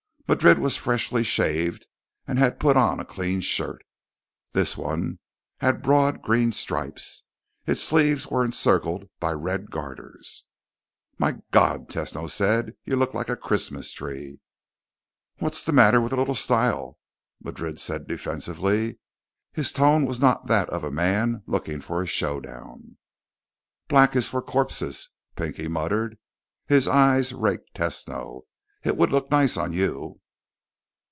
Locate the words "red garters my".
9.33-11.39